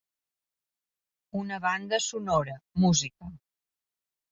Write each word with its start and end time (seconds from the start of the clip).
Una 1.41 1.59
banda 1.67 2.01
sonora 2.07 2.59